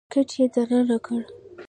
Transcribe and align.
چپرکټ 0.09 0.29
يې 0.39 0.45
دننه 0.53 0.97
کړ. 1.05 1.21